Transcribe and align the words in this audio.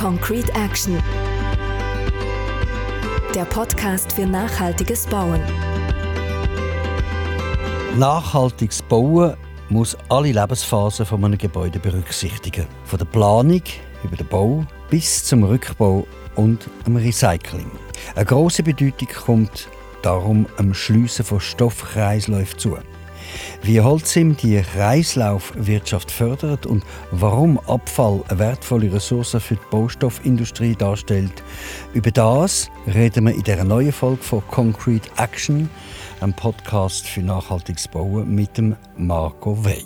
Concrete 0.00 0.50
Action. 0.54 0.98
Der 3.34 3.44
Podcast 3.44 4.10
für 4.14 4.24
nachhaltiges 4.24 5.06
Bauen. 5.06 5.42
Nachhaltiges 7.98 8.80
Bauen 8.80 9.36
muss 9.68 9.98
alle 10.08 10.32
Lebensphasen 10.32 11.04
von 11.04 11.22
einem 11.22 11.36
Gebäude 11.36 11.78
berücksichtigen. 11.78 12.66
Von 12.84 12.98
der 12.98 13.04
Planung 13.04 13.62
über 14.02 14.16
den 14.16 14.26
Bau 14.28 14.64
bis 14.88 15.22
zum 15.22 15.44
Rückbau 15.44 16.06
und 16.34 16.70
dem 16.86 16.96
Recycling. 16.96 17.70
Eine 18.14 18.24
große 18.24 18.62
Bedeutung 18.62 19.08
kommt 19.22 19.68
darum 20.00 20.46
am 20.56 20.72
Schliessen 20.72 21.26
von 21.26 21.40
Stoffkreisläufen 21.40 22.58
zu. 22.58 22.78
Wie 23.62 23.78
Holzim 23.78 24.36
die 24.38 24.62
Kreislaufwirtschaft 24.62 26.10
fördert 26.10 26.64
und 26.64 26.82
warum 27.10 27.58
Abfall 27.58 28.24
eine 28.28 28.38
wertvolle 28.38 28.90
Ressource 28.90 29.36
für 29.38 29.54
die 29.54 29.60
Baustoffindustrie 29.70 30.74
darstellt, 30.74 31.42
über 31.92 32.10
das 32.10 32.70
reden 32.86 33.26
wir 33.26 33.34
in 33.34 33.42
dieser 33.42 33.64
neuen 33.64 33.92
Folge 33.92 34.22
von 34.22 34.42
Concrete 34.48 35.10
Action, 35.18 35.68
einem 36.20 36.32
Podcast 36.32 37.06
für 37.06 37.20
nachhaltiges 37.20 37.86
Bauen 37.86 38.34
mit 38.34 38.56
dem 38.56 38.76
Marco 38.96 39.62
Wey. 39.62 39.84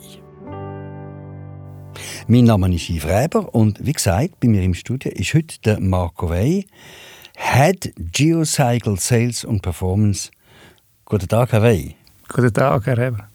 Mein 2.28 2.44
Name 2.44 2.72
ist 2.72 2.88
Yves 2.88 3.06
Reber 3.06 3.52
und 3.54 3.84
wie 3.84 3.92
gesagt, 3.92 4.38
bei 4.38 4.46
mir 4.46 4.62
im 4.62 4.74
Studio 4.74 5.10
ist 5.10 5.34
heute 5.34 5.60
der 5.64 5.80
Marco 5.80 6.30
Wey, 6.30 6.64
Head 7.36 7.92
Geocycle 7.98 9.00
Sales 9.00 9.44
und 9.44 9.62
Performance. 9.62 10.30
Guten 11.04 11.26
Tag, 11.26 11.50
Herr 11.50 11.62
Wey. 11.62 11.96
Guten 12.28 12.54
Tag, 12.54 12.86
Herr 12.86 12.96
Reber. 12.96 13.33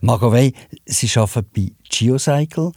Marco 0.00 0.32
Wey, 0.32 0.52
Sie 0.86 1.10
arbeiten 1.18 1.48
bei 1.54 1.72
Geocycle. 1.88 2.72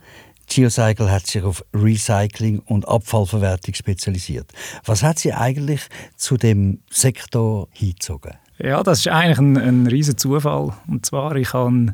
Geocycle 0.49 1.11
hat 1.11 1.27
sich 1.27 1.43
auf 1.43 1.63
Recycling 1.73 2.59
und 2.59 2.87
Abfallverwertung 2.87 3.73
spezialisiert. 3.73 4.51
Was 4.85 5.03
hat 5.03 5.19
Sie 5.19 5.33
eigentlich 5.33 5.81
zu 6.15 6.37
dem 6.37 6.79
Sektor 6.89 7.67
hingezogen? 7.71 8.33
Ja, 8.59 8.81
das 8.81 8.99
ist 8.99 9.07
eigentlich 9.09 9.39
ein, 9.39 9.57
ein 9.57 9.87
riesiger 9.87 10.17
Zufall. 10.17 10.73
Und 10.87 11.05
zwar, 11.05 11.35
ich 11.35 11.53
habe 11.53 11.93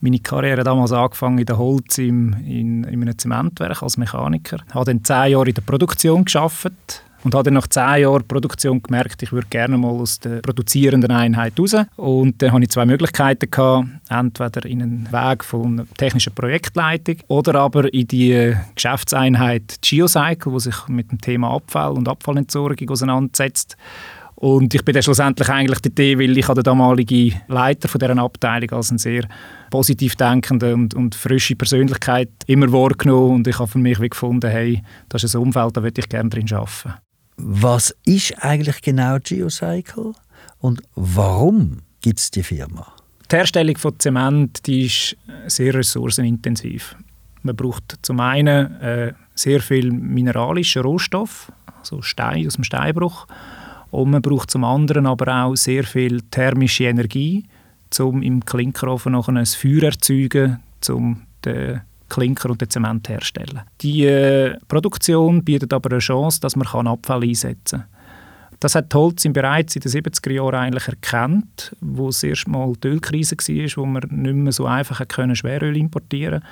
meine 0.00 0.18
Karriere 0.18 0.62
damals 0.62 0.92
angefangen 0.92 1.38
in 1.38 1.46
der 1.46 1.58
Holz 1.58 1.98
im, 1.98 2.34
in, 2.44 2.84
in 2.84 3.02
einem 3.02 3.18
Zementwerk 3.18 3.82
als 3.82 3.96
Mechaniker. 3.96 4.58
Ich 4.68 4.74
habe 4.74 4.84
dann 4.84 5.02
zehn 5.02 5.32
Jahre 5.32 5.48
in 5.48 5.54
der 5.54 5.62
Produktion 5.62 6.24
gearbeitet 6.24 7.02
und 7.24 7.34
habe 7.34 7.44
dann 7.44 7.54
nach 7.54 7.66
zehn 7.66 8.02
Jahren 8.02 8.28
Produktion 8.28 8.82
gemerkt, 8.82 9.22
ich 9.22 9.32
würde 9.32 9.46
gerne 9.48 9.78
mal 9.78 9.88
aus 9.88 10.20
der 10.20 10.40
produzierenden 10.40 11.10
Einheit 11.10 11.58
raus. 11.58 11.74
Und 11.96 12.40
dann 12.40 12.52
hatte 12.52 12.64
ich 12.64 12.70
zwei 12.70 12.86
Möglichkeiten. 12.86 13.50
Gehabt. 13.50 13.88
Entweder 14.08 14.66
in 14.66 14.82
einen 14.82 15.12
Weg 15.12 15.44
von 15.44 15.86
technischer 15.96 16.30
Projektleitung 16.30 17.16
oder 17.28 17.54
aber 17.56 17.92
in 17.92 18.06
die 18.06 18.54
Geschäftseinheit 18.74 19.78
Geocycle, 19.80 20.52
die 20.52 20.60
sich 20.60 20.88
mit 20.88 21.10
dem 21.10 21.20
Thema 21.20 21.54
Abfall 21.54 21.92
und 21.92 22.08
Abfallentsorgung 22.08 22.88
auseinandersetzt. 22.90 23.76
Und 24.36 24.74
ich 24.74 24.84
bin 24.84 24.92
dann 24.92 25.02
schlussendlich 25.02 25.48
eigentlich 25.48 25.80
dort, 25.80 25.98
weil 25.98 26.36
ich 26.36 26.46
der 26.46 26.62
damalige 26.62 27.32
Leiter 27.48 27.88
von 27.88 27.98
dieser 27.98 28.18
Abteilung 28.18 28.70
als 28.72 28.90
ein 28.90 28.98
sehr 28.98 29.26
positiv 29.70 30.16
denkende 30.16 30.74
und, 30.74 30.92
und 30.94 31.14
frische 31.14 31.56
Persönlichkeit 31.56 32.30
immer 32.46 32.70
wahrgenommen 32.70 33.36
und 33.36 33.48
ich 33.48 33.58
habe 33.58 33.70
für 33.70 33.78
mich 33.78 34.00
wie 34.00 34.10
gefunden, 34.10 34.50
hey, 34.50 34.82
das 35.08 35.24
ist 35.24 35.34
ein 35.34 35.42
Umfeld, 35.42 35.76
da 35.76 35.82
würde 35.82 36.00
ich 36.00 36.08
gerne 36.08 36.28
drin 36.28 36.52
arbeiten. 36.52 36.94
Was 37.36 37.94
ist 38.04 38.42
eigentlich 38.42 38.80
genau 38.82 39.18
Geocycle 39.22 40.12
und 40.60 40.82
warum 40.94 41.78
gibt 42.00 42.20
es 42.20 42.30
die 42.30 42.42
Firma? 42.42 42.92
Die 43.30 43.36
Herstellung 43.36 43.76
von 43.76 43.98
Zement 43.98 44.66
die 44.66 44.86
ist 44.86 45.16
sehr 45.46 45.74
ressourcenintensiv. 45.74 46.96
Man 47.42 47.56
braucht 47.56 47.98
zum 48.02 48.20
einen 48.20 48.80
äh, 48.80 49.12
sehr 49.34 49.60
viel 49.60 49.90
mineralischen 49.90 50.82
Rohstoff, 50.82 51.52
also 51.78 52.00
Stein 52.02 52.46
aus 52.46 52.54
dem 52.54 52.64
Steinbruch, 52.64 53.26
und 53.90 54.10
man 54.10 54.22
braucht 54.22 54.50
zum 54.50 54.64
anderen 54.64 55.06
aber 55.06 55.44
auch 55.44 55.54
sehr 55.54 55.84
viel 55.84 56.22
thermische 56.22 56.84
Energie, 56.84 57.44
um 57.98 58.22
im 58.22 58.44
Klinkerofen 58.44 59.12
noch 59.12 59.28
ein 59.28 59.46
Feuer 59.46 59.84
erzeugen, 59.84 60.60
um 60.88 61.22
den 61.44 61.82
Klinker 62.08 62.50
und 62.50 62.60
den 62.60 62.70
Zement 62.70 63.08
herzustellen. 63.08 63.62
Die 63.80 64.04
äh, 64.04 64.56
Produktion 64.68 65.44
bietet 65.44 65.72
aber 65.72 65.90
eine 65.90 65.98
Chance, 65.98 66.40
dass 66.40 66.56
man 66.56 66.66
Abfall 66.86 67.22
einsetzen 67.22 67.80
kann. 67.80 67.88
Das 68.60 68.74
hat 68.74 68.94
Holz 68.94 69.24
bereits 69.30 69.76
in 69.76 69.82
den 69.82 69.92
70er 69.92 70.32
Jahren 70.32 70.54
eigentlich 70.54 70.88
erkannt, 70.88 71.76
wo 71.80 72.08
es 72.08 72.22
erst 72.22 72.48
mal 72.48 72.72
die 72.82 72.88
Ölkrise 72.88 73.36
war, 73.36 73.82
wo 73.82 73.86
man 73.86 74.02
nicht 74.10 74.34
mehr 74.34 74.52
so 74.52 74.66
einfach 74.66 75.00
Schweröl 75.36 75.76
importieren 75.76 76.40
konnte. 76.40 76.48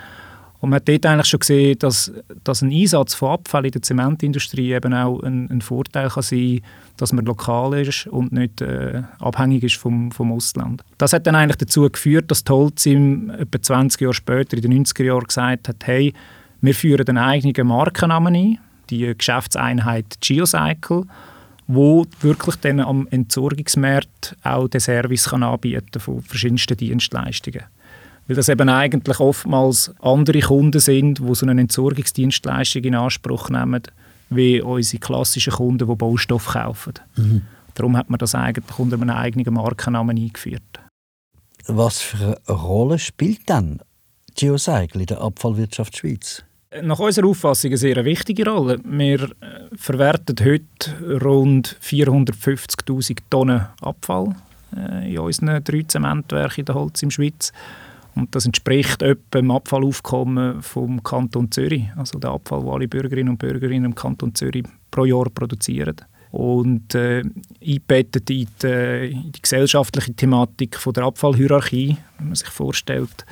Und 0.63 0.71
man 0.71 0.77
hat 0.77 0.89
dort 0.89 1.05
eigentlich 1.07 1.27
schon 1.27 1.41
gesehen, 1.41 1.77
dass, 1.81 2.13
dass 2.45 2.63
ein 2.63 2.71
Einsatz 2.71 3.15
von 3.15 3.31
Abfall 3.31 3.67
in 3.67 3.73
der 3.73 3.83
Zementindustrie 3.83 4.73
eben 4.73 4.95
auch 4.95 5.21
ein, 5.21 5.51
ein 5.51 5.61
Vorteil 5.61 6.09
kann 6.09 6.23
sein 6.23 6.61
dass 6.99 7.13
man 7.13 7.25
lokal 7.25 7.75
ist 7.81 8.07
und 8.07 8.33
nicht 8.33 8.61
äh, 8.61 9.03
abhängig 9.19 9.65
ist 9.65 9.75
vom, 9.75 10.13
vom 10.13 10.31
Ausland. 10.31 10.85
Das 10.99 11.13
hat 11.13 11.27
dann 11.27 11.35
eigentlich 11.35 11.57
dazu 11.57 11.89
geführt, 11.91 12.31
dass 12.31 12.45
Tolzim 12.45 13.31
etwa 13.31 13.61
20 13.61 14.01
Jahre 14.01 14.15
später, 14.15 14.57
in 14.57 14.63
den 14.63 14.85
90er 14.85 15.03
Jahren, 15.03 15.25
gesagt 15.25 15.69
hat, 15.69 15.85
hey, 15.85 16.13
wir 16.61 16.75
führen 16.77 17.09
einen 17.09 17.19
eigenen 17.19 17.67
Markennamen 17.67 18.35
ein, 18.37 18.59
die 18.89 19.13
Geschäftseinheit 19.17 20.21
Geocycle, 20.21 21.07
wo 21.67 22.07
wirklich 22.21 22.55
dann 22.57 22.79
am 22.79 23.09
Entsorgungsmarkt 23.11 24.37
auch 24.45 24.69
den 24.69 24.81
Service 24.81 25.31
kann 25.31 25.43
anbieten 25.43 25.99
von 25.99 26.23
verschiedensten 26.23 26.77
Dienstleistungen. 26.77 27.65
Weil 28.27 28.37
das 28.37 28.49
eben 28.49 28.69
eigentlich 28.69 29.21
oftmals 29.21 29.93
andere 30.01 30.41
Kunden 30.41 30.81
sind, 30.81 31.19
die 31.19 31.35
so 31.35 31.47
eine 31.47 31.61
Entsorgungsdienstleistung 31.61 32.85
in 32.85 32.95
Anspruch 32.95 33.51
nehmen, 33.51 33.83
wie 34.31 34.61
unsere 34.61 35.01
klassischen 35.01 35.53
Kunden, 35.53 35.89
die 35.89 35.95
Baustoff 35.95 36.47
kaufen. 36.47 36.95
Mhm. 37.17 37.43
Darum 37.75 37.97
hat 37.97 38.11
man 38.11 38.19
das 38.19 38.35
eigentlich 38.35 38.79
unter 38.79 38.97
einem 38.97 39.11
eigenen 39.11 39.55
Markennamen 39.55 40.17
eingeführt. 40.17 40.81
Was 41.67 42.01
für 42.01 42.39
eine 42.47 42.57
Rolle 42.57 42.99
spielt 42.99 43.49
dann 43.49 43.81
Geocycle 44.35 45.01
in 45.01 45.07
der 45.07 45.21
Abfallwirtschaft 45.21 45.97
Schweiz? 45.97 46.45
Nach 46.83 46.99
unserer 46.99 47.27
Auffassung 47.27 47.71
eine 47.71 47.77
sehr 47.77 48.05
wichtige 48.05 48.49
Rolle. 48.49 48.79
Wir 48.85 49.23
äh, 49.25 49.29
verwerten 49.77 50.37
heute 50.41 51.21
rund 51.23 51.77
450'000 51.83 53.19
Tonnen 53.29 53.67
Abfall 53.83 54.35
äh, 54.75 55.13
in 55.13 55.19
unseren 55.19 55.63
drei 55.63 55.83
Zementwerken 55.83 56.61
in 56.61 56.65
der 56.65 56.75
Holz 56.75 57.03
in 57.03 57.11
der 57.11 57.15
Schweiz. 57.15 57.53
Und 58.15 58.35
das 58.35 58.45
entspricht 58.47 59.03
etwa 59.03 59.41
dem 59.41 59.51
Abfallaufkommen 59.51 60.63
vom 60.63 61.03
Kanton 61.03 61.51
Zürich, 61.51 61.85
also 61.97 62.19
der 62.19 62.31
Abfall, 62.31 62.61
den 62.61 62.69
alle 62.69 62.89
Bürgerinnen 62.89 63.31
und 63.31 63.39
Bürger 63.39 63.71
im 63.71 63.95
Kanton 63.95 64.35
Zürich 64.35 64.65
pro 64.91 65.05
Jahr 65.05 65.31
produzieren. 65.31 65.97
Und 66.31 66.95
äh, 66.95 67.23
eingebettet 67.61 68.31
in 68.31 68.49
die, 68.63 69.11
in 69.13 69.33
die 69.33 69.43
gesellschaftliche 69.43 70.15
Thematik 70.15 70.77
von 70.77 70.93
der 70.95 71.05
Abfallhierarchie, 71.05 71.97
wenn 72.19 72.27
man 72.29 72.35
sich 72.35 72.49
vorstellt, 72.49 73.27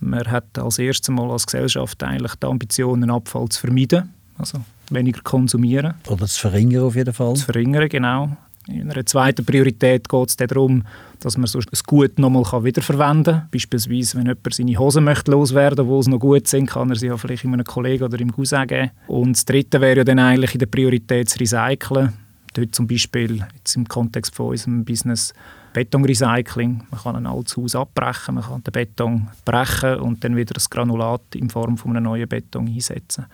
man 0.00 0.30
hat 0.30 0.58
als 0.58 0.78
erstes 0.78 1.08
Mal 1.14 1.30
als 1.30 1.46
Gesellschaft 1.46 2.02
eigentlich 2.02 2.34
die 2.34 2.46
Ambition, 2.46 3.00
den 3.00 3.10
Abfall 3.10 3.48
zu 3.48 3.60
vermeiden, 3.60 4.12
also 4.36 4.58
weniger 4.90 5.22
konsumieren. 5.22 5.94
Oder 6.08 6.26
zu 6.26 6.40
verringern 6.40 6.84
auf 6.84 6.96
jeden 6.96 7.14
Fall. 7.14 7.34
Zu 7.34 7.46
verringern, 7.46 7.88
genau. 7.88 8.36
In 8.68 8.90
einer 8.90 9.04
zweiten 9.04 9.44
Priorität 9.44 10.08
geht 10.08 10.28
es 10.28 10.36
darum, 10.36 10.84
dass 11.20 11.36
man 11.36 11.46
so 11.46 11.58
ein 11.58 11.64
Gut 11.86 12.18
nochmal 12.18 12.64
wiederverwenden 12.64 13.34
kann. 13.34 13.48
Beispielsweise, 13.50 14.18
wenn 14.18 14.26
jemand 14.26 14.54
seine 14.54 14.78
Hosen 14.78 15.04
möchte 15.04 15.32
loswerden 15.32 15.86
möchte, 15.86 16.04
die 16.04 16.10
noch 16.10 16.20
gut 16.20 16.46
sind, 16.46 16.70
kann 16.70 16.90
er 16.90 16.96
sie 16.96 17.08
ja 17.08 17.16
vielleicht 17.16 17.44
einem 17.44 17.64
Kollegen 17.64 18.04
oder 18.04 18.20
im 18.20 18.32
Cousin 18.32 18.66
geben. 18.66 18.90
Und 19.08 19.36
das 19.36 19.44
Dritte 19.44 19.80
wäre 19.80 19.98
ja 19.98 20.04
dann 20.04 20.20
eigentlich 20.20 20.54
in 20.54 20.60
der 20.60 20.66
Priorität 20.66 21.28
zu 21.28 21.38
recyceln. 21.40 22.12
Dort 22.54 22.74
zum 22.74 22.86
Beispiel 22.86 23.44
jetzt 23.56 23.76
im 23.76 23.88
Kontext 23.88 24.34
von 24.34 24.50
unserem 24.50 24.84
Business 24.84 25.32
Betonrecycling. 25.72 26.84
Man 26.90 27.00
kann 27.00 27.16
ein 27.16 27.26
altes 27.26 27.56
Haus 27.56 27.74
abbrechen, 27.74 28.34
man 28.34 28.44
kann 28.44 28.62
den 28.62 28.72
Beton 28.72 29.28
brechen 29.44 30.00
und 30.00 30.22
dann 30.22 30.36
wieder 30.36 30.54
das 30.54 30.68
Granulat 30.68 31.34
in 31.34 31.50
Form 31.50 31.78
von 31.78 31.96
einem 31.96 32.04
neuen 32.04 32.28
Beton 32.28 32.68
einsetzen. 32.68 33.26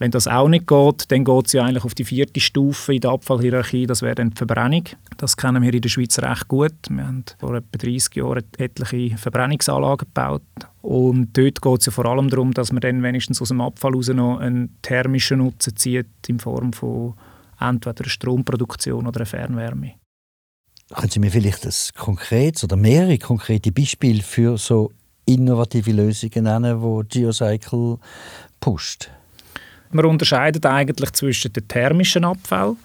Wenn 0.00 0.10
das 0.10 0.26
auch 0.26 0.48
nicht 0.48 0.66
geht, 0.66 1.12
dann 1.12 1.24
geht 1.24 1.46
es 1.46 1.52
ja 1.52 1.62
eigentlich 1.62 1.84
auf 1.84 1.94
die 1.94 2.06
vierte 2.06 2.40
Stufe 2.40 2.94
in 2.94 3.02
der 3.02 3.10
Abfallhierarchie, 3.10 3.86
das 3.86 4.00
wäre 4.00 4.14
dann 4.14 4.30
die 4.30 4.36
Verbrennung. 4.36 4.84
Das 5.18 5.36
kennen 5.36 5.62
wir 5.62 5.74
in 5.74 5.82
der 5.82 5.90
Schweiz 5.90 6.18
recht 6.18 6.48
gut. 6.48 6.72
Wir 6.88 7.06
haben 7.06 7.22
vor 7.38 7.54
etwa 7.54 7.76
30 7.76 8.16
Jahren 8.16 8.44
etliche 8.56 9.18
Verbrennungsanlagen 9.18 10.08
gebaut. 10.08 10.42
Und 10.80 11.36
dort 11.36 11.60
geht 11.60 11.80
es 11.80 11.84
ja 11.84 11.92
vor 11.92 12.06
allem 12.06 12.30
darum, 12.30 12.54
dass 12.54 12.72
man 12.72 12.80
dann 12.80 13.02
wenigstens 13.02 13.42
aus 13.42 13.48
dem 13.48 13.60
Abfall 13.60 13.90
heraus 13.90 14.08
noch 14.08 14.38
einen 14.38 14.74
thermischen 14.80 15.40
Nutzen 15.40 15.76
zieht, 15.76 16.06
in 16.28 16.38
Form 16.38 16.72
von 16.72 17.12
entweder 17.60 18.08
Stromproduktion 18.08 19.06
oder 19.06 19.26
Fernwärme. 19.26 19.96
Können 20.94 21.10
Sie 21.10 21.20
mir 21.20 21.30
vielleicht 21.30 21.66
ein 21.66 21.74
konkretes 21.94 22.64
oder 22.64 22.76
mehrere 22.76 23.18
konkrete 23.18 23.70
Beispiele 23.70 24.22
für 24.22 24.56
so 24.56 24.92
innovative 25.26 25.92
Lösungen 25.92 26.44
nennen, 26.44 26.80
die 26.80 27.20
Geocycle 27.20 27.98
pusht? 28.60 29.10
Man 29.90 30.04
unterscheidet 30.04 30.64
eigentlich 30.66 31.10
zwischen 31.12 31.52
dem 31.52 31.66
thermischen 31.66 32.24
Abfall, 32.24 32.76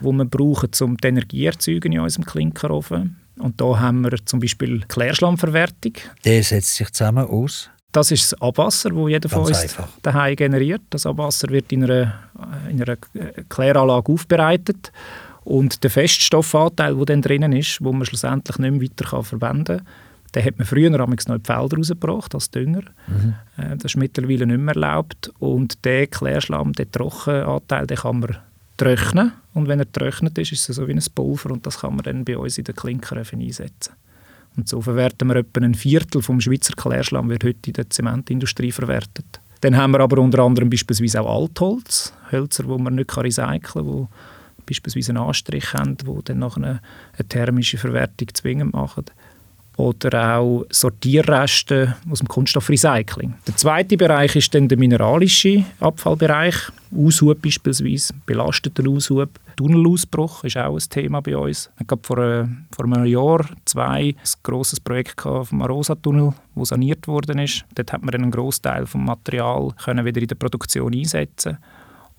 wo 0.00 0.12
wir 0.12 0.24
brauchen, 0.24 0.70
um 0.80 0.96
die 0.96 1.08
Energie 1.08 1.46
erzeugen 1.46 1.92
in 1.92 2.00
unserem 2.00 2.24
Klinkerofen. 2.24 3.16
Und 3.38 3.60
da 3.60 3.80
haben 3.80 4.02
wir 4.04 4.24
zum 4.24 4.40
Beispiel 4.40 4.80
Klärschlammverwertung. 4.86 5.94
Der 6.24 6.42
setzt 6.42 6.76
sich 6.76 6.90
zusammen 6.92 7.26
aus? 7.26 7.70
Das 7.90 8.10
ist 8.10 8.32
das 8.32 8.40
Abwasser, 8.40 8.90
das 8.90 9.08
jeder 9.08 9.28
Ganz 9.28 9.32
von 9.32 9.42
uns 9.44 9.62
einfach. 9.62 9.88
daheim 10.02 10.36
generiert. 10.36 10.82
Das 10.90 11.04
Abwasser 11.04 11.48
wird 11.48 11.70
in 11.72 11.84
einer, 11.84 12.14
in 12.70 12.82
einer 12.82 12.96
Kläranlage 13.48 14.12
aufbereitet 14.12 14.92
und 15.44 15.82
der 15.82 15.90
Feststoffanteil, 15.90 16.94
der 16.94 17.04
dann 17.04 17.22
drinnen 17.22 17.52
ist, 17.52 17.82
wo 17.82 17.92
man 17.92 18.06
schlussendlich 18.06 18.58
nicht 18.58 18.70
mehr 18.70 18.82
weiter 18.82 19.10
kann 19.10 19.24
verwenden 19.24 19.78
kann, 19.78 19.86
den 20.34 20.44
hat 20.44 20.58
man 20.58 20.66
früher 20.66 20.90
noch 20.90 21.08
die 21.14 21.24
Felder 21.24 21.76
rausgebracht 21.76 22.34
als 22.34 22.50
Dünger. 22.50 22.82
Äh, 23.58 23.76
Das 23.76 23.92
ist 23.92 23.96
mittlerweile 23.96 24.46
nicht 24.46 24.60
mehr 24.60 24.74
erlaubt. 24.74 25.30
Und 25.38 25.84
der 25.84 26.06
Klärschlamm, 26.06 26.72
der 26.72 26.90
Trockenanteil, 26.90 27.86
den 27.86 27.96
kann 27.98 28.20
man 28.20 28.36
trocknen. 28.76 29.32
Und 29.54 29.68
wenn 29.68 29.78
er 29.78 29.86
getrocknet 29.86 30.38
ist, 30.38 30.52
ist 30.52 30.68
er 30.68 30.74
so 30.74 30.88
wie 30.88 30.92
ein 30.92 31.02
Pulver 31.14 31.50
und 31.50 31.66
das 31.66 31.80
kann 31.80 31.94
man 31.94 32.04
dann 32.04 32.24
bei 32.24 32.36
uns 32.36 32.58
in 32.58 32.64
den 32.64 32.74
Klinkeröfen 32.74 33.40
einsetzen. 33.40 33.92
Und 34.56 34.68
so 34.68 34.80
verwerten 34.80 35.28
wir 35.28 35.36
etwa 35.36 35.60
ein 35.60 35.74
Viertel 35.74 36.22
vom 36.22 36.40
Schweizer 36.40 36.74
Klärschlamm 36.74 37.28
wird 37.30 37.44
heute 37.44 37.68
in 37.68 37.72
der 37.72 37.88
Zementindustrie 37.88 38.72
verwertet. 38.72 39.40
Dann 39.60 39.76
haben 39.76 39.92
wir 39.92 40.00
aber 40.00 40.20
unter 40.20 40.40
anderem 40.40 40.68
beispielsweise 40.68 41.20
auch 41.20 41.42
Altholz, 41.42 42.12
Hölzer, 42.30 42.66
wo 42.66 42.78
man 42.78 42.96
nicht 42.96 43.16
recyceln 43.16 43.62
kann, 43.62 43.86
wo 43.86 44.08
beispielsweise 44.66 45.12
einen 45.12 45.18
Anstrich 45.18 45.72
haben, 45.74 45.96
wo 46.04 46.20
dann 46.22 46.40
nachher 46.40 46.56
eine, 46.56 46.80
eine 47.16 47.28
thermische 47.28 47.78
Verwertung 47.78 48.28
zwingend 48.34 48.72
machen. 48.72 49.04
Oder 49.76 50.36
auch 50.36 50.64
Sortierreste 50.70 51.96
aus 52.10 52.18
dem 52.18 52.28
Kunststoffrecycling. 52.28 53.34
Der 53.46 53.56
zweite 53.56 53.96
Bereich 53.96 54.36
ist 54.36 54.54
dann 54.54 54.68
der 54.68 54.78
mineralische 54.78 55.64
Abfallbereich. 55.80 56.54
Aushub 56.94 57.40
beispielsweise, 57.40 58.12
belasteter 58.26 58.86
Aushub. 58.88 59.30
Tunnelausbruch 59.56 60.44
ist 60.44 60.56
auch 60.56 60.74
ein 60.74 60.88
Thema 60.90 61.22
bei 61.22 61.36
uns. 61.36 61.70
Ich 61.80 61.86
habe 61.90 62.02
vor, 62.02 62.18
äh, 62.18 62.46
vor 62.74 62.84
einem 62.84 63.06
Jahr, 63.06 63.46
zwei, 63.64 64.00
ein 64.00 64.16
grosses 64.42 64.80
Projekt 64.80 65.22
vom 65.22 65.62
Arosa-Tunnel, 65.62 66.34
wo 66.54 66.64
saniert 66.64 67.06
worden 67.08 67.38
ist. 67.38 67.64
Dort 67.74 67.92
hat 67.92 68.02
man 68.02 68.14
einen 68.14 68.30
Großteil 68.30 68.86
vom 68.86 69.04
Material 69.04 69.72
können 69.82 70.04
wieder 70.04 70.20
in 70.20 70.28
der 70.28 70.34
Produktion 70.34 70.92
einsetzen 70.92 71.58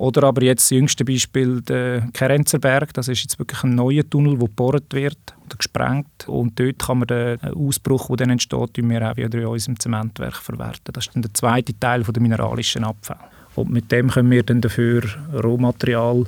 oder 0.03 0.23
aber 0.23 0.43
jetzt 0.43 0.63
das 0.63 0.71
jüngste 0.71 1.05
Beispiel, 1.05 1.61
der 1.61 2.09
Kerenzerberg. 2.11 2.93
Das 2.93 3.07
ist 3.07 3.21
jetzt 3.21 3.39
wirklich 3.39 3.63
ein 3.63 3.73
neuer 3.73 4.03
Tunnel, 4.09 4.37
der 4.37 4.49
gebohrt 4.49 4.93
wird 4.93 5.17
oder 5.45 5.55
gesprengt. 5.55 6.27
Und 6.27 6.59
dort 6.59 6.79
kann 6.79 6.99
man 6.99 7.07
den 7.07 7.39
Ausbruch, 7.41 8.07
der 8.07 8.17
dann 8.17 8.31
entsteht, 8.31 8.69
wir 8.75 9.11
auch 9.11 9.15
wieder 9.15 9.39
in 9.39 9.45
unserem 9.45 9.79
Zementwerk 9.79 10.35
verwerten. 10.35 10.91
Das 10.91 11.07
ist 11.07 11.15
dann 11.15 11.21
der 11.21 11.33
zweite 11.33 11.79
Teil 11.79 12.03
von 12.03 12.13
der 12.13 12.21
mineralischen 12.21 12.83
Abfall. 12.83 13.15
Und 13.55 13.69
mit 13.69 13.93
dem 13.93 14.09
können 14.09 14.29
wir 14.29 14.43
dann 14.43 14.59
dafür 14.59 15.03
Rohmaterial 15.41 16.25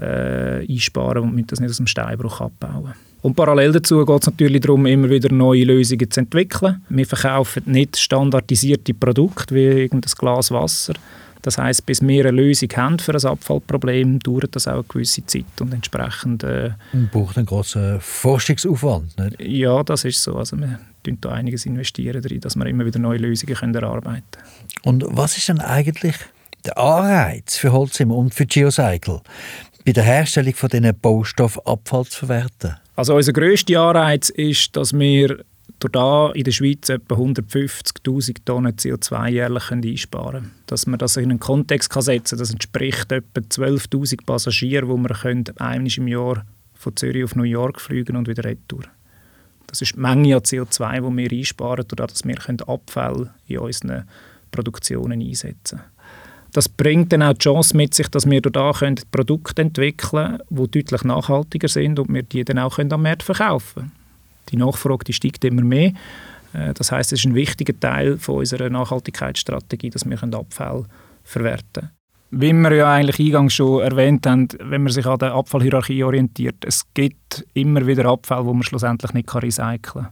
äh, 0.00 0.66
einsparen 0.66 1.34
und 1.34 1.52
das 1.52 1.60
nicht 1.60 1.68
aus 1.70 1.76
dem 1.76 1.88
Steinbruch 1.88 2.40
abbauen. 2.40 2.94
Und 3.20 3.36
parallel 3.36 3.72
dazu 3.72 4.06
geht 4.06 4.22
es 4.22 4.26
natürlich 4.26 4.62
darum, 4.62 4.86
immer 4.86 5.10
wieder 5.10 5.30
neue 5.30 5.64
Lösungen 5.64 6.10
zu 6.10 6.20
entwickeln. 6.20 6.82
Wir 6.88 7.06
verkaufen 7.06 7.64
nicht 7.66 7.98
standardisierte 7.98 8.94
Produkte 8.94 9.54
wie 9.54 9.66
irgendein 9.66 10.12
Glas 10.18 10.50
Wasser. 10.50 10.94
Das 11.42 11.58
heißt, 11.58 11.84
bis 11.86 12.00
wir 12.00 12.24
eine 12.26 12.36
Lösung 12.36 12.68
haben 12.76 12.98
für 12.98 13.12
ein 13.12 13.24
Abfallproblem, 13.24 14.20
dauert 14.20 14.54
das 14.54 14.68
auch 14.68 14.74
eine 14.74 14.84
gewisse 14.84 15.26
Zeit 15.26 15.60
und 15.60 15.74
entsprechend 15.74 16.44
äh, 16.44 16.70
Man 16.92 17.08
braucht 17.08 17.36
einen 17.36 17.46
grossen 17.46 18.00
Forschungsaufwand. 18.00 19.18
Nicht? 19.18 19.40
ja, 19.40 19.82
das 19.82 20.04
ist 20.04 20.22
so. 20.22 20.36
Also 20.36 20.56
wir 20.56 20.78
investieren 21.02 21.18
da 21.20 21.30
einiges 21.30 21.66
investieren 21.66 22.22
darin, 22.22 22.40
dass 22.40 22.56
wir 22.56 22.66
immer 22.66 22.86
wieder 22.86 23.00
neue 23.00 23.18
Lösungen 23.18 23.56
können 23.56 23.74
erarbeiten 23.74 24.22
können. 24.30 24.44
Und 24.84 25.04
was 25.08 25.36
ist 25.36 25.48
denn 25.48 25.60
eigentlich 25.60 26.14
der 26.64 26.78
Anreiz 26.78 27.56
für 27.56 27.72
Holzimmer 27.72 28.16
und 28.16 28.32
für 28.32 28.46
Geocycle, 28.46 29.20
bei 29.84 29.92
der 29.92 30.04
Herstellung 30.04 30.54
von 30.54 30.68
diesen 30.68 30.96
Baustoffabfall 31.00 32.04
zu 32.04 32.26
verwerten? 32.26 32.76
Also 32.94 33.16
unser 33.16 33.32
grösster 33.32 33.80
Anreiz 33.80 34.28
ist, 34.28 34.76
dass 34.76 34.92
wir 34.92 35.44
durch 35.82 35.92
da 35.92 36.30
in 36.32 36.44
der 36.44 36.52
Schweiz 36.52 36.88
etwa 36.88 37.16
150'000 37.16 38.36
Tonnen 38.44 38.72
CO2 38.72 39.28
jährlich 39.30 39.70
einsparen 39.70 40.32
können. 40.32 40.50
Dass 40.66 40.86
man 40.86 40.98
das 40.98 41.16
in 41.16 41.30
einen 41.30 41.40
Kontext 41.40 41.92
setzen 41.92 42.36
kann, 42.36 42.38
das 42.38 42.52
entspricht 42.52 43.10
etwa 43.10 43.40
12'000 43.40 44.24
Passagieren, 44.24 44.88
die 44.88 45.08
wir 45.08 45.14
können 45.14 45.44
einmal 45.58 45.92
im 45.96 46.08
Jahr 46.08 46.44
von 46.74 46.96
Zürich 46.96 47.24
auf 47.24 47.36
New 47.36 47.42
York 47.42 47.80
fliegen 47.80 48.16
und 48.16 48.28
wieder 48.28 48.44
retour. 48.44 48.84
Das 49.66 49.80
ist 49.82 49.94
die 49.96 50.00
Menge 50.00 50.36
an 50.36 50.42
CO2, 50.42 51.00
die 51.00 51.16
wir 51.16 51.38
einsparen, 51.38 51.84
dadurch, 51.88 52.12
dass 52.12 52.24
wir 52.24 52.68
Abfälle 52.68 53.30
in 53.48 53.58
unseren 53.58 54.04
Produktionen 54.50 55.20
einsetzen 55.20 55.78
können. 55.78 55.90
Das 56.52 56.68
bringt 56.68 57.12
dann 57.12 57.22
auch 57.22 57.32
die 57.32 57.38
Chance 57.38 57.74
mit 57.76 57.94
sich, 57.94 58.08
dass 58.08 58.28
wir 58.28 58.42
da 58.42 58.72
Produkte 59.10 59.62
entwickeln 59.62 59.96
können, 59.96 60.38
die 60.50 60.70
deutlich 60.70 61.04
nachhaltiger 61.04 61.68
sind 61.68 61.98
und 61.98 62.12
wir 62.12 62.22
die 62.22 62.44
dann 62.44 62.58
auch 62.58 62.78
am 62.78 63.02
Markt 63.02 63.22
verkaufen 63.22 63.74
können. 63.74 64.01
Die 64.50 64.56
Nachfrage 64.56 65.12
steigt 65.12 65.44
immer 65.44 65.62
mehr. 65.62 65.92
Äh, 66.52 66.74
Das 66.74 66.92
heißt, 66.92 67.12
es 67.12 67.20
ist 67.20 67.26
ein 67.26 67.34
wichtiger 67.34 67.78
Teil 67.78 68.18
von 68.18 68.36
unserer 68.36 68.70
Nachhaltigkeitsstrategie, 68.70 69.90
dass 69.90 70.08
wir 70.08 70.22
Abfälle 70.22 70.86
verwerten 71.24 71.72
können. 71.72 71.90
Wie 72.34 72.52
wir 72.54 72.74
ja 72.74 72.90
eigentlich 72.90 73.20
eingangs 73.20 73.52
schon 73.52 73.82
erwähnt 73.82 74.26
haben, 74.26 74.48
wenn 74.58 74.84
man 74.84 74.92
sich 74.92 75.04
an 75.04 75.18
der 75.18 75.34
Abfallhierarchie 75.34 76.02
orientiert, 76.02 76.64
es 76.64 76.82
gibt 76.94 77.44
immer 77.52 77.86
wieder 77.86 78.06
Abfälle, 78.06 78.44
die 78.44 78.52
man 78.54 78.62
schlussendlich 78.62 79.12
nicht 79.12 79.34
recyceln 79.34 79.82
kann. 79.82 80.08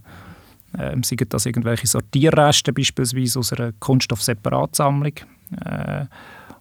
Ähm, 0.78 1.02
seien 1.02 1.26
das 1.28 1.46
irgendwelche 1.46 1.86
Sortierreste 1.86 2.72
beispielsweise 2.72 3.38
aus 3.38 3.52
einer 3.54 3.72
Kunststoffseparatsammlung 3.80 5.14
äh, 5.64 6.04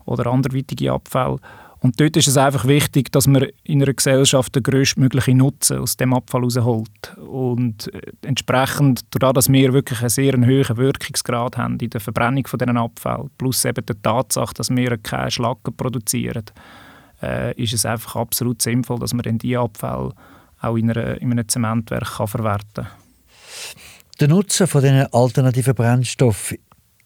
oder 0.06 0.28
anderweitige 0.28 0.94
Abfälle. 0.94 1.38
Und 1.82 2.00
dort 2.00 2.18
ist 2.18 2.28
es 2.28 2.36
einfach 2.36 2.66
wichtig, 2.66 3.12
dass 3.12 3.28
man 3.28 3.48
in 3.64 3.82
einer 3.82 3.94
Gesellschaft 3.94 4.54
den 4.54 4.64
größtmöglichen 4.64 5.38
Nutzen 5.38 5.80
aus 5.80 5.96
dem 5.96 6.14
Abfall 6.14 6.42
herausholt. 6.42 7.18
Und 7.18 7.94
äh, 7.94 8.12
entsprechend, 8.22 9.02
dadurch, 9.12 9.34
dass 9.34 9.52
wir 9.52 9.74
wirklich 9.74 10.02
einen 10.02 10.10
sehr 10.10 10.34
hohen 10.34 10.78
Wirkungsgrad 10.78 11.58
haben 11.58 11.78
in 11.80 11.90
der 11.90 12.02
Verbrennung 12.02 12.46
von 12.48 12.60
diesen 12.60 12.78
Abfällen, 12.78 13.30
plus 13.38 13.64
eben 13.64 13.86
der 13.86 14.02
Tatsache, 14.02 14.54
dass 14.56 14.70
wir 14.70 14.98
keine 14.98 15.32
Schlacken 15.32 15.76
produzieren, 15.76 16.46
äh, 17.22 17.54
ist 17.62 17.74
es 17.74 17.86
einfach 17.86 18.18
absolut 18.18 18.62
sinnvoll, 18.62 19.00
dass 19.00 19.14
man 19.14 19.24
dann 19.24 19.38
diese 19.38 19.60
Abfälle 19.60 20.12
auch 20.62 20.76
in, 20.76 20.92
einer, 20.92 21.22
in 21.22 21.32
einem 21.32 21.48
Zementwerk 21.48 22.18
kann 22.18 22.28
verwerten 22.28 22.86
kann. 22.86 22.88
Der 24.20 24.28
Nutzen 24.28 24.68
von 24.68 24.82
diesen 24.82 25.14
alternativen 25.14 25.76
Brennstoffen 25.76 26.58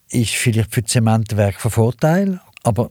ist 0.10 0.34
vielleicht 0.34 0.74
für 0.74 0.82
die 0.82 0.88
Zementwerke 0.88 1.60
von 1.60 1.70
Vorteil, 1.70 2.42
aber 2.64 2.90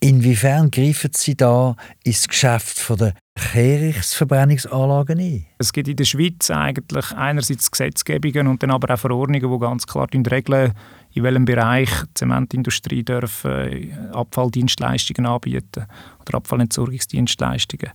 inwiefern 0.00 0.70
greifen 0.70 1.10
Sie 1.14 1.36
da 1.36 1.76
ins 2.02 2.26
Geschäft 2.26 2.88
der 2.98 3.14
Kehrichtverbrennungsanlagen 3.34 5.18
ein? 5.20 5.46
Es 5.58 5.72
gibt 5.72 5.88
in 5.88 5.96
der 5.96 6.04
Schweiz 6.04 6.50
eigentlich 6.50 7.12
einerseits 7.12 7.70
Gesetzgebungen 7.70 8.46
und 8.48 8.62
dann 8.62 8.70
aber 8.70 8.94
auch 8.94 8.98
Verordnungen, 8.98 9.50
die 9.52 9.58
ganz 9.58 9.86
klar 9.86 10.08
regeln, 10.12 10.72
in 11.12 11.22
welchem 11.22 11.44
Bereich 11.44 11.90
die 11.90 12.14
Zementindustrie 12.14 13.02
darf, 13.02 13.44
äh, 13.44 13.92
Abfalldienstleistungen 14.12 15.30
anbieten 15.30 15.86
oder 16.20 16.34
Abfallentsorgungsdienstleistungen. 16.38 17.90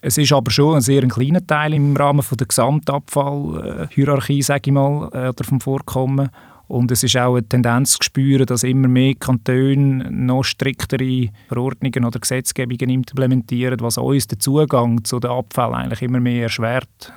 Es 0.00 0.18
ist 0.18 0.32
aber 0.32 0.50
schon 0.50 0.74
ein 0.76 0.80
sehr 0.80 1.06
kleiner 1.06 1.46
Teil 1.46 1.74
im 1.74 1.96
Rahmen 1.96 2.24
der 2.28 2.46
Gesamtabfallhierarchie, 2.46 4.42
sage 4.42 4.62
ich 4.70 4.72
mal, 4.72 5.08
äh, 5.12 5.28
oder 5.28 5.44
vom 5.44 5.60
Vorkommen. 5.60 6.28
Und 6.72 6.90
es 6.90 7.02
ist 7.02 7.18
auch 7.18 7.36
eine 7.36 7.46
Tendenz 7.46 7.92
zu 7.92 7.98
spüren, 8.02 8.46
dass 8.46 8.62
immer 8.62 8.88
mehr 8.88 9.14
Kantone 9.14 10.10
noch 10.10 10.42
striktere 10.42 11.28
Verordnungen 11.48 12.06
oder 12.06 12.18
Gesetzgebungen 12.18 12.88
implementieren, 12.88 13.78
was 13.80 13.98
uns 13.98 14.26
den 14.26 14.40
Zugang 14.40 15.04
zu 15.04 15.20
den 15.20 15.32
Abfällen 15.32 15.74
eigentlich 15.74 16.00
immer 16.00 16.18
mehr 16.18 16.44
erschwert. 16.44 17.12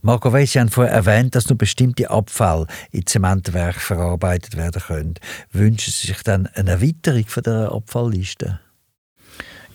Marco 0.00 0.32
Weiss, 0.32 0.52
Sie 0.52 0.60
haben 0.60 0.68
vorher 0.68 0.94
erwähnt, 0.94 1.34
dass 1.34 1.48
nur 1.48 1.58
bestimmte 1.58 2.08
Abfälle 2.08 2.68
in 2.92 3.04
Zementwerken 3.04 3.80
verarbeitet 3.80 4.56
werden 4.56 4.80
können. 4.80 5.14
Wünschen 5.50 5.92
Sie 5.92 6.06
sich 6.06 6.22
dann 6.22 6.46
eine 6.54 6.70
Erweiterung 6.70 7.24
der 7.44 7.72
Abfallliste? 7.72 8.60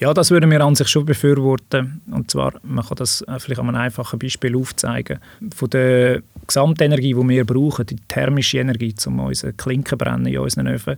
Ja, 0.02 0.16
das 0.16 0.32
würden 0.32 0.50
wir 0.50 0.62
an 0.62 0.74
sich 0.74 0.88
schon 0.88 1.06
befürworten. 1.06 2.02
Und 2.10 2.32
zwar, 2.32 2.54
man 2.64 2.84
kann 2.84 2.98
das 2.98 3.22
äh, 3.22 3.38
vielleicht 3.38 3.60
an 3.60 3.68
einem 3.68 3.78
einfachen 3.78 4.18
Beispiel 4.18 4.56
aufzeigen. 4.56 5.20
Von 5.56 5.70
der 5.70 6.24
Gesamtenergie, 6.48 7.14
die 7.14 7.30
wir 7.30 7.46
brauchen, 7.46 7.86
die 7.86 7.98
thermische 8.08 8.58
Energie, 8.58 8.96
um 9.06 9.20
unsere 9.20 9.54
Klinken 9.54 10.00
brennen 10.00 10.26
in 10.26 10.40
unseren 10.40 10.70
Öfen, 10.70 10.98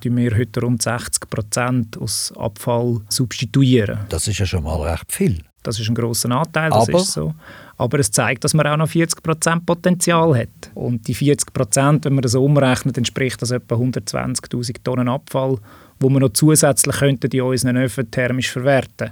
tun 0.00 0.16
wir 0.16 0.38
heute 0.38 0.60
rund 0.60 0.82
60 0.82 1.28
Prozent 1.28 1.98
aus 1.98 2.32
Abfall 2.36 3.00
substituieren. 3.08 3.98
Das 4.08 4.28
ist 4.28 4.38
ja 4.38 4.46
schon 4.46 4.62
mal 4.62 4.80
recht 4.82 5.12
viel. 5.12 5.40
Das 5.64 5.80
ist 5.80 5.88
ein 5.88 5.94
grosser 5.94 6.30
Anteil, 6.30 6.70
das 6.70 6.88
Aber- 6.88 6.98
ist 6.98 7.12
so. 7.12 7.34
Aber 7.76 7.98
es 7.98 8.10
zeigt, 8.12 8.44
dass 8.44 8.54
man 8.54 8.66
auch 8.68 8.76
noch 8.76 8.88
40% 8.88 9.66
Potenzial 9.66 10.36
hat. 10.38 10.70
Und 10.74 11.08
die 11.08 11.14
40%, 11.14 12.04
wenn 12.04 12.14
man 12.14 12.22
das 12.22 12.36
umrechnet, 12.36 12.96
entspricht 12.96 13.42
das 13.42 13.50
etwa 13.50 13.74
120'000 13.74 14.84
Tonnen 14.84 15.08
Abfall, 15.08 15.58
wo 15.98 16.08
man 16.08 16.20
noch 16.20 16.32
zusätzlich 16.34 16.96
könnten 16.96 17.30
in 17.32 17.42
unseren 17.42 17.76
Öfen 17.78 18.10
thermisch 18.10 18.52
verwerten 18.52 19.10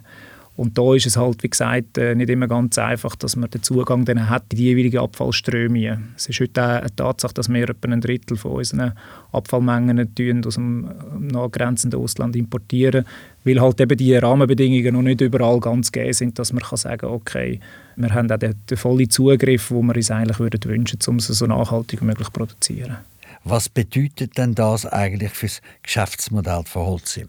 Und 0.55 0.77
da 0.77 0.95
ist 0.95 1.07
es 1.07 1.17
halt, 1.17 1.43
wie 1.43 1.49
gesagt, 1.49 1.97
äh, 1.97 2.15
nicht 2.15 2.29
immer 2.29 2.47
ganz 2.47 2.77
einfach, 2.77 3.17
dass 3.17 3.37
man 3.37 3.49
den 3.49 3.63
Zugang 3.63 4.05
dann 4.05 4.29
hat 4.29 4.45
in 4.51 4.59
die 4.59 4.65
jeweiligen 4.65 4.99
Abfallströme. 4.99 6.01
Es 6.17 6.29
ist 6.29 6.41
heute 6.41 6.63
auch 6.63 6.69
eine 6.81 6.95
Tatsache, 6.95 7.33
dass 7.33 7.49
wir 7.49 7.69
etwa 7.69 7.89
ein 7.89 8.03
Drittel 8.03 8.37
von 8.37 8.53
unseren 8.53 8.93
Abfallmengen 9.33 9.99
aus 10.45 10.55
dem 10.55 10.91
nachgrenzenden 11.19 11.99
Ausland 11.99 12.37
importieren, 12.37 13.07
weil 13.45 13.61
halt 13.61 13.81
eben 13.81 13.97
die 13.97 14.15
Rahmenbedingungen 14.15 14.95
noch 14.95 15.03
nicht 15.03 15.23
überall 15.23 15.59
ganz 15.59 15.91
gegeben 15.91 16.13
sind, 16.13 16.39
dass 16.39 16.53
man 16.53 16.63
kann 16.63 16.77
sagen 16.77 17.07
okay, 17.07 17.59
wir 17.97 18.13
haben 18.13 18.31
auch 18.31 18.39
den, 18.39 18.55
den 18.69 18.77
vollen 18.77 19.09
Zugriff, 19.09 19.71
wo 19.71 19.83
wir 19.83 19.97
uns 19.97 20.11
eigentlich 20.11 20.39
würden 20.39 20.63
wünschen, 20.65 20.99
um 21.07 21.17
es 21.17 21.29
so 21.29 21.47
nachhaltig 21.47 22.03
wie 22.03 22.07
möglich 22.07 22.27
zu 22.27 22.33
produzieren. 22.33 22.99
Was 23.45 23.69
bedeutet 23.69 24.37
denn 24.37 24.55
das 24.55 24.87
eigentlich 24.87 25.33
für 25.33 25.47
das 25.47 25.63
Geschäftsmodell 25.83 26.63
von 26.65 26.87
Holzim? 26.87 27.29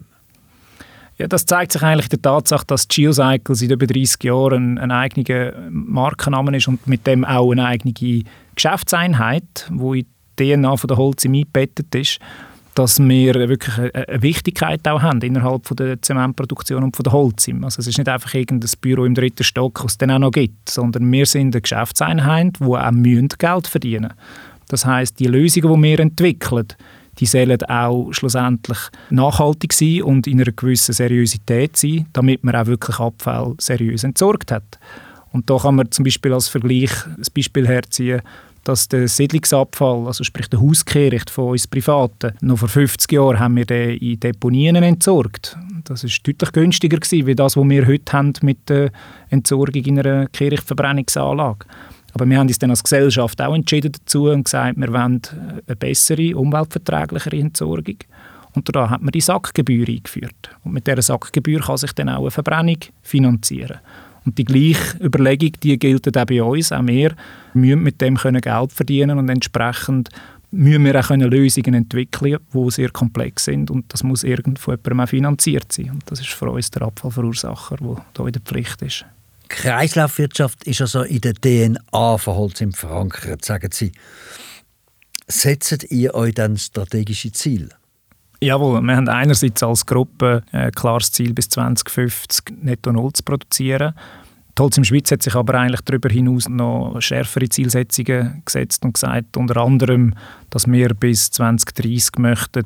Ja, 1.24 1.30
das 1.30 1.46
zeigt 1.46 1.72
sich 1.72 1.82
eigentlich 1.82 2.10
der 2.10 2.22
Tatsache, 2.22 2.66
dass 2.68 2.86
Geocycle 2.90 3.56
seit 3.56 3.72
über 3.72 3.88
30 3.88 4.22
Jahren 4.26 4.78
ein, 4.78 4.78
ein 4.78 4.92
eigener 4.92 5.54
Markenname 5.70 6.58
ist 6.58 6.68
und 6.68 6.86
mit 6.86 7.08
dem 7.08 7.24
auch 7.24 7.50
eine 7.50 7.66
eigene 7.66 7.94
Geschäftseinheit, 8.56 9.70
wo 9.72 9.94
in 9.94 10.06
die 10.38 10.54
DNA 10.54 10.76
von 10.76 10.90
der 10.90 10.98
Holzim 10.98 11.34
eingebettet 11.34 11.96
ist 11.96 12.20
dass 12.76 13.00
wir 13.00 13.36
wirklich 13.36 13.78
eine 13.78 14.22
Wichtigkeit 14.24 14.86
auch 14.88 15.02
haben 15.02 15.22
innerhalb 15.22 15.66
von 15.68 15.78
der 15.78 16.02
Zementproduktion 16.02 16.84
und 16.84 16.96
von 16.96 17.04
der 17.04 17.14
Holzim. 17.14 17.64
Also 17.64 17.82
es 17.82 17.88
ist 17.88 18.00
nicht 18.00 18.10
einfach 18.10 18.34
irgendein 18.34 18.68
Büro 18.82 19.06
im 19.06 19.14
dritten 19.14 19.44
Stock, 19.44 19.80
das 19.84 19.92
es 19.92 19.98
dann 20.00 20.10
auch 20.10 20.18
noch 20.18 20.32
gibt, 20.32 20.70
sondern 20.70 21.10
wir 21.10 21.28
sind 21.28 21.54
eine 21.54 21.62
Geschäftseinheit, 21.62 22.58
die 22.60 22.66
auch 22.66 23.38
Geld 23.38 23.68
verdienen 23.68 24.02
müssen. 24.02 24.16
Das 24.70 24.88
heißt, 24.88 25.20
die 25.20 25.28
Lösungen, 25.28 25.84
die 25.84 25.88
wir 25.88 26.00
entwickeln, 26.00 26.66
die 27.20 27.26
sollen 27.26 27.62
auch 27.64 28.12
schlussendlich 28.12 28.80
nachhaltig 29.10 29.74
sein 29.74 30.04
und 30.04 30.28
in 30.28 30.42
einer 30.42 30.52
gewissen 30.52 30.94
Seriosität 30.94 31.78
sein, 31.78 32.08
damit 32.14 32.44
man 32.44 32.56
auch 32.56 32.66
wirklich 32.66 33.00
Abfall 33.00 33.56
seriös 33.60 34.04
entsorgt 34.04 34.52
hat. 34.52 34.80
Und 35.32 35.50
da 35.50 35.58
kann 35.58 35.76
man 35.76 35.92
zum 35.92 36.06
Beispiel 36.06 36.34
als 36.34 36.48
Vergleich 36.48 36.92
das 37.18 37.30
Beispiel 37.30 37.68
herziehen, 37.68 38.22
dass 38.64 38.88
der 38.88 39.08
Siedlungsabfall, 39.08 40.08
also 40.08 40.24
sprich 40.24 40.48
der 40.48 40.62
Hauskehricht 40.62 41.30
von 41.30 41.50
uns 41.52 41.68
Privaten, 41.68 42.34
noch 42.42 42.60
vor 42.60 42.70
50 42.70 43.12
Jahren 43.12 43.40
haben 43.40 43.58
wir 43.58 43.66
den 43.66 43.98
in 43.98 44.20
Deponien 44.20 44.76
entsorgt. 44.76 45.58
Das 45.84 46.04
ist 46.04 46.26
deutlich 46.26 46.52
günstiger 46.54 46.98
gewesen, 46.98 47.28
wie 47.28 47.36
das, 47.36 47.58
was 47.58 47.70
wir 47.70 47.86
heute 47.86 48.14
haben 48.14 48.34
mit 48.42 48.70
der 48.70 48.92
Entsorgung 49.30 49.84
in 49.84 50.00
einer 50.00 50.28
Kehrichtverbrennungsanlage. 50.28 51.66
Aber 52.14 52.30
wir 52.30 52.38
haben 52.38 52.48
uns 52.48 52.60
dann 52.60 52.70
als 52.70 52.84
Gesellschaft 52.84 53.42
auch 53.42 53.56
entschieden 53.56 53.92
dazu 53.92 54.30
und 54.30 54.46
gesagt, 54.46 54.78
wir 54.78 54.94
wollen 54.94 55.22
eine 55.68 55.76
bessere, 55.76 56.38
umweltverträglichere 56.38 57.38
Entsorgung. 57.38 57.98
Und 58.56 58.76
da 58.76 58.90
hat 58.90 59.02
man 59.02 59.12
die 59.12 59.22
Sackgebühr 59.22 59.88
eingeführt. 59.88 60.52
Und 60.64 60.74
mit 60.74 60.86
dieser 60.86 61.02
Sackgebühr 61.02 61.60
kann 61.60 61.78
sich 61.78 61.92
dann 61.94 62.10
auch 62.10 62.22
eine 62.22 62.32
Verbrennung 62.32 62.78
finanzieren. 63.02 63.80
Und 64.26 64.38
die 64.38 64.46
gleiche 64.46 65.04
Überlegung, 65.04 65.52
die 65.62 65.78
gilt 65.78 66.16
auch 66.16 66.26
bei 66.26 66.42
uns. 66.42 66.72
Auch 66.72 66.86
wir 66.86 67.16
müssen 67.54 67.84
mit 67.84 68.00
dem 68.00 68.16
können 68.16 68.42
Geld 68.42 68.72
verdienen 68.72 69.18
und 69.18 69.28
entsprechend 69.30 70.10
müssen 70.52 70.86
wir 70.86 71.00
auch 71.00 71.08
können 71.08 71.30
Lösungen 71.30 71.74
entwickeln, 71.74 72.38
die 72.54 72.72
sehr 72.72 72.90
komplex 72.92 73.46
sind 73.46 73.72
und 73.72 73.92
das 73.92 74.04
muss 74.04 74.24
irgendwo 74.24 74.72
jemandem 74.72 75.00
auch 75.00 75.10
finanziert 75.10 75.72
sein. 75.72 75.90
Und 75.90 76.04
das 76.06 76.20
ist 76.20 76.30
für 76.30 76.50
uns 76.50 76.70
der 76.70 76.84
Abfallverursacher, 76.84 77.78
der 77.78 77.98
hier 78.16 78.28
in 78.28 78.32
der 78.32 78.42
Pflicht 78.42 78.82
ist. 78.84 79.06
Kreislaufwirtschaft 79.54 80.64
ist 80.64 80.82
also 80.82 81.04
in 81.04 81.22
der 81.22 81.36
DNA 81.36 82.18
von 82.18 82.36
Holzim 82.36 82.74
verankert, 82.74 83.46
sagen 83.46 83.70
Sie. 83.72 83.92
Setzt 85.28 85.92
ihr 85.92 86.16
euch 86.16 86.34
dann 86.34 86.58
strategische 86.58 87.32
Ziele? 87.32 87.70
Jawohl, 88.42 88.82
wir 88.82 88.96
haben 88.96 89.08
einerseits 89.08 89.62
als 89.62 89.86
Gruppe 89.86 90.44
ein 90.52 90.72
klares 90.72 91.12
Ziel, 91.12 91.34
bis 91.34 91.50
2050 91.50 92.64
netto 92.64 92.92
null 92.92 93.14
zu 93.14 93.22
produzieren. 93.22 93.94
Die 94.58 94.62
Holz 94.62 94.78
im 94.78 94.84
Schweiz 94.84 95.12
hat 95.12 95.22
sich 95.22 95.36
aber 95.36 95.54
eigentlich 95.54 95.82
darüber 95.82 96.10
hinaus 96.10 96.50
noch 96.50 97.00
schärfere 97.00 97.48
Zielsetzungen 97.48 98.42
gesetzt 98.44 98.84
und 98.84 98.96
gesagt, 98.96 99.38
unter 99.38 99.58
anderem, 99.58 100.16
dass 100.50 100.66
wir 100.66 100.96
bis 100.96 101.30
2030 101.30 102.18
möchten 102.18 102.66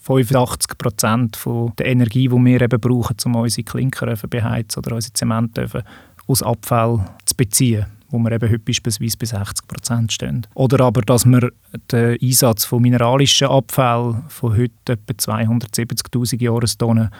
85 0.00 0.78
Prozent 0.78 1.38
der 1.78 1.86
Energie, 1.86 2.28
die 2.28 2.44
wir 2.44 2.60
eben 2.60 2.80
brauchen, 2.80 3.16
um 3.24 3.36
unsere 3.36 3.64
Klinkeröfen 3.64 4.30
beheizen 4.30 4.78
oder 4.78 4.94
unsere 4.94 5.12
Zementöfen 5.12 5.82
aus 6.26 6.42
Abfall 6.42 7.04
zu 7.24 7.34
beziehen 7.36 7.86
wo 8.10 8.18
wir 8.18 8.32
eben 8.32 8.48
heute 8.48 8.60
beispielsweise 8.60 9.18
bei 9.18 9.26
60 9.26 9.68
Prozent 9.68 10.12
stehen. 10.12 10.46
Oder 10.54 10.84
aber, 10.84 11.02
dass 11.02 11.26
wir 11.26 11.50
den 11.92 12.18
Einsatz 12.20 12.64
von 12.64 12.82
mineralischen 12.82 13.48
Abfällen 13.48 14.24
von 14.28 14.56
heute 14.56 14.92
etwa 14.92 15.12
270'000 15.12 16.42
Jahrestonnen 16.42 17.10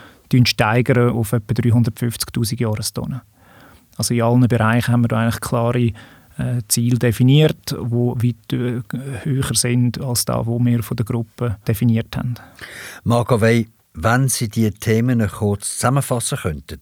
steigern 0.44 1.10
auf 1.10 1.32
etwa 1.32 1.52
350'000 1.52 2.60
Jahrestonnen. 2.60 3.20
Also 3.96 4.14
in 4.14 4.22
allen 4.22 4.48
Bereichen 4.48 4.92
haben 4.92 5.02
wir 5.02 5.08
da 5.08 5.18
eigentlich 5.18 5.40
klare 5.40 5.92
äh, 6.38 6.62
Ziele 6.68 6.98
definiert, 6.98 7.70
die 7.70 7.76
weit 7.76 8.52
äh, 8.52 8.82
höher 9.24 9.54
sind 9.54 10.00
als 10.00 10.24
da, 10.24 10.46
wo 10.46 10.58
wir 10.58 10.82
von 10.82 10.96
der 10.96 11.06
Gruppe 11.06 11.56
definiert 11.66 12.16
haben. 12.16 12.34
Marco 13.04 13.40
Wey, 13.40 13.68
wenn 13.94 14.28
Sie 14.28 14.48
die 14.48 14.70
Themen 14.70 15.26
kurz 15.28 15.74
zusammenfassen 15.74 16.38
könnten, 16.38 16.80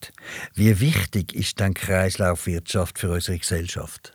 wie 0.55 0.81
wichtig 0.81 1.35
ist 1.35 1.59
denn 1.61 1.73
Kreislaufwirtschaft 1.73 2.99
für 2.99 3.11
unsere 3.11 3.39
Gesellschaft? 3.39 4.13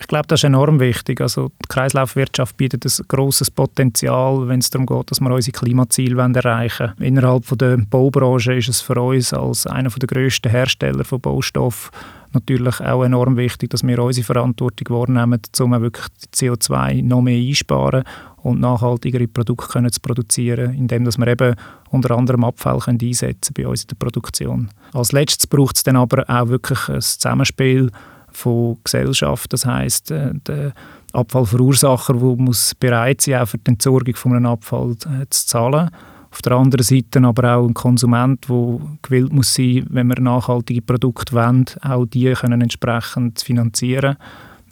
Ich 0.00 0.06
glaube, 0.06 0.26
das 0.28 0.40
ist 0.40 0.44
enorm 0.44 0.80
wichtig. 0.80 1.20
Also 1.20 1.48
die 1.48 1.68
Kreislaufwirtschaft 1.68 2.56
bietet 2.56 2.86
ein 2.86 3.04
grosses 3.06 3.50
Potenzial, 3.50 4.48
wenn 4.48 4.60
es 4.60 4.70
darum 4.70 4.86
geht, 4.86 5.10
dass 5.10 5.20
wir 5.20 5.30
unsere 5.30 5.52
Klimaziele 5.52 6.20
erreichen 6.22 6.94
wollen. 6.96 7.06
Innerhalb 7.06 7.46
der 7.58 7.76
Baubranche 7.76 8.54
ist 8.54 8.70
es 8.70 8.80
für 8.80 9.00
uns 9.00 9.34
als 9.34 9.66
einer 9.66 9.90
der 9.90 10.06
grössten 10.06 10.50
Hersteller 10.50 11.04
von 11.04 11.20
Baustoffen 11.20 11.90
natürlich 12.32 12.80
auch 12.80 13.04
enorm 13.04 13.36
wichtig, 13.36 13.70
dass 13.70 13.86
wir 13.86 13.98
unsere 13.98 14.24
Verantwortung 14.24 14.96
wahrnehmen, 14.96 15.40
um 15.60 15.72
wirklich 15.80 16.06
CO2 16.34 17.02
noch 17.02 17.22
mehr 17.22 17.38
einsparen 17.38 18.04
und 18.42 18.60
nachhaltigere 18.60 19.28
Produkte 19.28 19.68
können 19.68 19.92
zu 19.92 20.00
produzieren, 20.00 20.74
indem 20.74 21.06
wir 21.06 21.26
eben 21.26 21.54
unter 21.90 22.16
anderem 22.16 22.44
Abfall 22.44 22.78
können 22.78 22.98
einsetzen 23.02 23.54
bei 23.56 23.66
uns 23.66 23.82
in 23.82 23.88
der 23.88 23.96
Produktion. 23.96 24.70
Als 24.92 25.12
letztes 25.12 25.46
braucht 25.46 25.76
es 25.76 25.82
dann 25.82 25.96
aber 25.96 26.24
auch 26.28 26.48
wirklich 26.48 26.88
ein 26.88 27.00
Zusammenspiel 27.00 27.90
von 28.32 28.78
Gesellschaft, 28.84 29.52
das 29.52 29.66
heißt 29.66 30.10
äh, 30.12 30.32
der 30.46 30.72
Abfallverursacher, 31.12 32.14
der 32.14 32.36
muss 32.36 32.74
bereit 32.76 33.20
sein, 33.20 33.42
auch 33.42 33.48
für 33.48 33.58
die 33.58 33.72
Entsorgung 33.72 34.14
von 34.14 34.36
einem 34.36 34.46
Abfall 34.46 34.92
äh, 34.92 35.26
zu 35.30 35.46
zahlen 35.46 35.90
auf 36.32 36.42
der 36.42 36.52
anderen 36.52 36.84
Seite 36.84 37.20
aber 37.22 37.56
auch 37.56 37.66
ein 37.66 37.74
Konsument, 37.74 38.48
der 38.48 38.80
gewillt 39.02 39.32
muss 39.32 39.54
sein, 39.54 39.86
wenn 39.90 40.06
wir 40.08 40.20
nachhaltige 40.20 40.82
Produkte 40.82 41.32
wollen, 41.34 41.66
auch 41.82 42.06
die 42.06 42.32
können 42.34 42.60
entsprechend 42.60 43.40
finanzieren. 43.40 44.16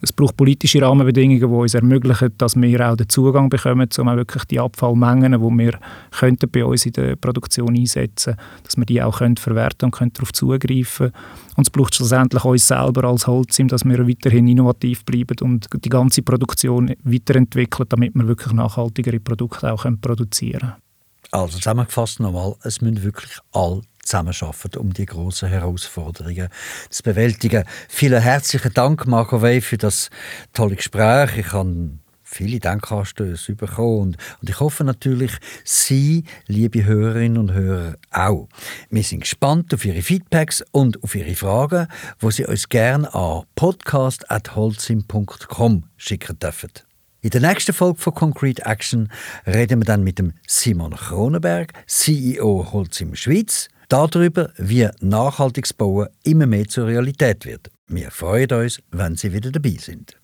Es 0.00 0.12
braucht 0.12 0.36
politische 0.36 0.80
Rahmenbedingungen, 0.80 1.40
die 1.40 1.46
uns 1.46 1.74
ermöglichen, 1.74 2.32
dass 2.38 2.54
wir 2.54 2.88
auch 2.88 2.96
den 2.96 3.08
Zugang 3.08 3.48
bekommen, 3.48 3.88
um 3.98 4.08
auch 4.08 4.14
wirklich 4.16 4.44
die 4.44 4.60
Abfallmengen, 4.60 5.32
die 5.32 5.58
wir 5.58 5.78
könnten 6.12 6.48
bei 6.48 6.64
uns 6.64 6.86
in 6.86 6.92
der 6.92 7.16
Produktion 7.16 7.74
einsetzen 7.76 8.36
könnten, 8.36 8.62
dass 8.62 8.76
wir 8.76 8.86
die 8.86 9.02
auch 9.02 9.18
können 9.18 9.36
verwerten 9.36 9.86
und 9.86 9.90
können 9.90 10.12
darauf 10.12 10.32
zugreifen 10.32 11.10
Und 11.56 11.66
es 11.66 11.70
braucht 11.70 11.96
schlussendlich 11.96 12.44
uns 12.44 12.68
selber 12.68 13.08
als 13.08 13.26
Holzim, 13.26 13.66
dass 13.66 13.84
wir 13.84 14.06
weiterhin 14.06 14.46
innovativ 14.46 15.04
bleiben 15.04 15.36
und 15.40 15.66
die 15.84 15.88
ganze 15.88 16.22
Produktion 16.22 16.94
weiterentwickeln, 17.02 17.88
damit 17.88 18.14
wir 18.14 18.28
wirklich 18.28 18.52
nachhaltigere 18.52 19.18
Produkte 19.18 19.72
auch 19.72 19.84
produzieren 20.00 20.60
können. 20.60 20.87
Also 21.30 21.58
zusammengefasst 21.58 22.20
nochmal, 22.20 22.54
es 22.62 22.80
müssen 22.80 23.02
wirklich 23.02 23.38
alle 23.52 23.82
zusammenarbeiten, 24.02 24.78
um 24.78 24.92
die 24.92 25.06
grossen 25.06 25.48
Herausforderungen 25.48 26.48
zu 26.88 27.02
bewältigen. 27.02 27.64
Vielen 27.88 28.22
herzlichen 28.22 28.72
Dank, 28.72 29.06
Marco 29.06 29.42
Wey, 29.42 29.60
für 29.60 29.76
das 29.76 30.08
tolle 30.54 30.76
Gespräch. 30.76 31.36
Ich 31.36 31.52
habe 31.52 31.98
viele 32.28 32.60
Denkanstöße 32.60 33.54
bekommen 33.54 34.00
und, 34.00 34.18
und 34.40 34.50
ich 34.50 34.60
hoffe 34.60 34.84
natürlich, 34.84 35.32
Sie, 35.64 36.24
liebe 36.46 36.84
Hörerinnen 36.84 37.38
und 37.38 37.52
Hörer, 37.52 37.96
auch. 38.10 38.48
Wir 38.90 39.02
sind 39.02 39.20
gespannt 39.20 39.72
auf 39.74 39.84
Ihre 39.84 40.00
Feedbacks 40.02 40.64
und 40.70 41.02
auf 41.02 41.14
Ihre 41.14 41.34
Fragen, 41.34 41.88
wo 42.20 42.30
Sie 42.30 42.46
uns 42.46 42.68
gerne 42.68 43.14
an 43.14 43.44
podcast.holzim.com 43.54 45.84
schicken 45.96 46.38
dürfen. 46.38 46.87
In 47.20 47.30
der 47.30 47.40
nächsten 47.40 47.72
Folge 47.72 47.98
von 47.98 48.14
Concrete 48.14 48.64
Action 48.64 49.10
reden 49.44 49.80
wir 49.80 49.84
dann 49.84 50.04
mit 50.04 50.20
dem 50.20 50.34
Simon 50.46 50.94
Kronenberg, 50.94 51.72
CEO 51.86 52.68
Holzim 52.72 53.16
Schweiz, 53.16 53.68
darüber, 53.88 54.52
wie 54.56 54.88
nachhaltiges 55.00 55.72
Bauen 55.72 56.06
immer 56.22 56.46
mehr 56.46 56.68
zur 56.68 56.86
Realität 56.86 57.44
wird. 57.44 57.72
Wir 57.88 58.12
freuen 58.12 58.52
uns, 58.52 58.80
wenn 58.92 59.16
Sie 59.16 59.32
wieder 59.32 59.50
dabei 59.50 59.76
sind. 59.80 60.17